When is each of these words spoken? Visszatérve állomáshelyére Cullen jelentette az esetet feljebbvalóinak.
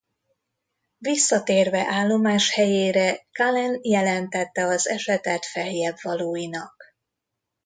Visszatérve 0.97 1.85
állomáshelyére 1.89 3.25
Cullen 3.31 3.79
jelentette 3.81 4.65
az 4.65 4.87
esetet 4.87 5.45
feljebbvalóinak. 5.45 6.83